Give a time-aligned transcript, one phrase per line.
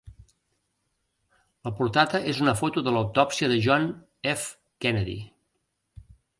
[1.67, 3.87] La portada és una foto de l'autòpsia de John
[4.35, 4.51] F.
[4.87, 5.19] Kennedy.